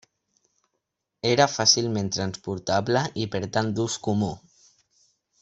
[1.31, 4.33] Era fàcilment transportable i per tant d'ús comú.